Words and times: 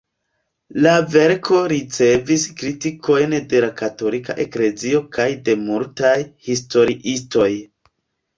La 0.85 0.91
verko 1.15 1.59
ricevis 1.73 2.45
kritikojn 2.61 3.35
de 3.51 3.61
la 3.67 3.69
Katolika 3.83 4.37
Eklezio 4.45 5.03
kaj 5.19 5.29
de 5.51 5.57
multaj 5.69 6.17
historiistoj. 6.51 7.53